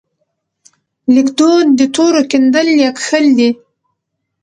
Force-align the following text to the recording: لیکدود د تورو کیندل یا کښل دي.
لیکدود 1.13 1.67
د 1.79 1.81
تورو 1.95 2.21
کیندل 2.31 2.67
یا 2.83 2.89
کښل 2.97 3.25
دي. 3.37 3.49